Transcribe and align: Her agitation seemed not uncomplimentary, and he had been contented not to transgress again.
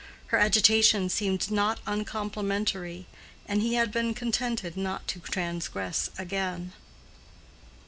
Her 0.29 0.39
agitation 0.39 1.09
seemed 1.09 1.51
not 1.51 1.79
uncomplimentary, 1.85 3.05
and 3.45 3.61
he 3.61 3.75
had 3.75 3.91
been 3.91 4.15
contented 4.15 4.75
not 4.75 5.07
to 5.09 5.19
transgress 5.19 6.09
again. 6.17 6.71